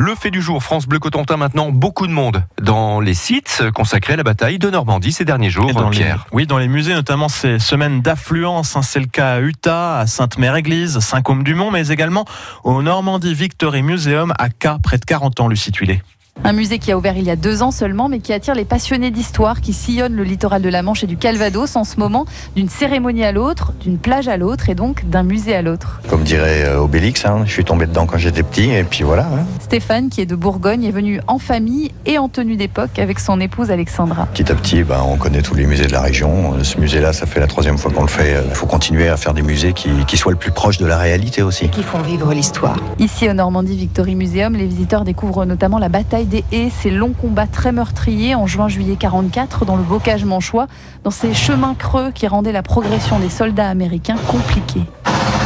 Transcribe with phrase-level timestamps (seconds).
[0.00, 4.12] Le fait du jour, France Bleu Cotentin maintenant, beaucoup de monde dans les sites consacrés
[4.12, 6.24] à la bataille de Normandie ces derniers jours, dans Pierre.
[6.30, 8.76] oui, dans les musées, notamment ces semaines d'affluence.
[8.76, 12.26] Hein, c'est le cas à Utah, à Sainte-Mère-Église, Saint-Côme-du-Mont, mais également
[12.62, 16.00] au Normandie Victory Museum à Cas, près de 40 ans, Lucie Tuilé.
[16.44, 18.64] Un musée qui a ouvert il y a deux ans seulement, mais qui attire les
[18.64, 22.26] passionnés d'histoire qui sillonnent le littoral de la Manche et du Calvados en ce moment,
[22.54, 26.00] d'une cérémonie à l'autre, d'une plage à l'autre et donc d'un musée à l'autre.
[26.08, 29.24] Comme dirait euh, Obélix, hein, je suis tombé dedans quand j'étais petit et puis voilà.
[29.24, 29.44] Hein.
[29.60, 33.40] Stéphane, qui est de Bourgogne, est venu en famille et en tenue d'époque avec son
[33.40, 34.26] épouse Alexandra.
[34.26, 36.54] Petit à petit, ben, on connaît tous les musées de la région.
[36.62, 38.36] Ce musée-là, ça fait la troisième fois qu'on le fait.
[38.48, 40.98] Il faut continuer à faire des musées qui, qui soient le plus proches de la
[40.98, 41.68] réalité aussi.
[41.68, 42.76] Qui font vivre l'histoire.
[42.98, 46.27] Ici au Normandie Victory Museum, les visiteurs découvrent notamment la bataille
[46.70, 50.66] ces longs combat très meurtrier en juin-juillet 44 dans le bocage manchois,
[51.04, 54.84] dans ces chemins creux qui rendaient la progression des soldats américains compliquée.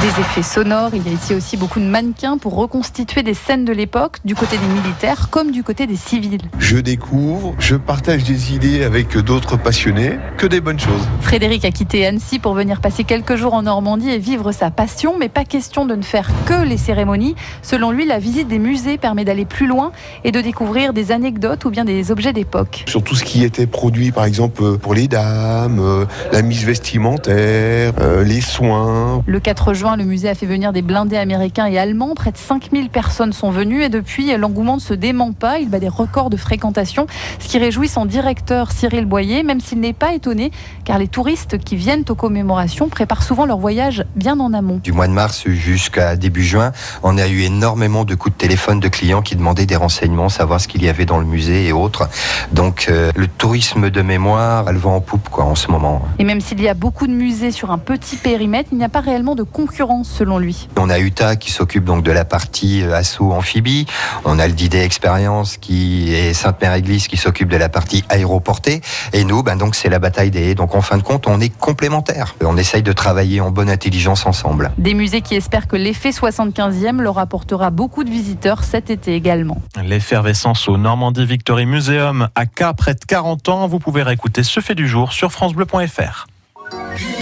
[0.00, 3.64] Des effets sonores, il y a ici aussi beaucoup de mannequins pour reconstituer des scènes
[3.64, 6.42] de l'époque, du côté des militaires comme du côté des civils.
[6.58, 11.08] Je découvre, je partage des idées avec d'autres passionnés, que des bonnes choses.
[11.20, 15.14] Frédéric a quitté Annecy pour venir passer quelques jours en Normandie et vivre sa passion,
[15.18, 17.36] mais pas question de ne faire que les cérémonies.
[17.62, 19.92] Selon lui, la visite des musées permet d'aller plus loin
[20.24, 22.84] et de découvrir des anecdotes ou bien des objets d'époque.
[22.88, 27.92] Sur tout ce qui était produit, par exemple, pour les dames, euh, la mise vestimentaire,
[28.00, 29.22] euh, les soins.
[29.26, 32.14] Le 4 juin, le musée a fait venir des blindés américains et allemands.
[32.14, 35.58] Près de 5000 personnes sont venues et depuis, l'engouement ne se dément pas.
[35.58, 37.06] Il bat des records de fréquentation,
[37.38, 40.50] ce qui réjouit son directeur Cyril Boyer, même s'il n'est pas étonné,
[40.84, 44.80] car les touristes qui viennent aux commémorations préparent souvent leur voyage bien en amont.
[44.82, 48.80] Du mois de mars jusqu'à début juin, on a eu énormément de coups de téléphone
[48.80, 51.72] de clients qui demandaient des renseignements, savoir ce qu'il y avait dans le musée et
[51.72, 52.08] autres.
[52.52, 56.02] Donc euh, le tourisme de mémoire, elle va en poupe quoi en ce moment.
[56.18, 58.88] Et même s'il y a beaucoup de musées sur un petit périmètre, il n'y a
[58.88, 59.73] pas réellement de concurrence
[60.04, 60.68] selon lui.
[60.76, 63.86] On a Utah qui s'occupe donc de la partie euh, assaut amphibie.
[64.24, 68.80] On a le Didet Expérience qui est Sainte-Mère-Église qui s'occupe de la partie aéroportée.
[69.12, 70.54] Et nous, ben donc c'est la bataille des haies.
[70.54, 72.36] Donc en fin de compte, on est complémentaires.
[72.42, 74.70] On essaye de travailler en bonne intelligence ensemble.
[74.78, 79.60] Des musées qui espèrent que l'effet 75e leur apportera beaucoup de visiteurs cet été également.
[79.82, 83.66] L'effervescence au Normandie Victory Museum à Cas, près de 40 ans.
[83.66, 86.26] Vous pouvez réécouter ce fait du jour sur francebleu.fr.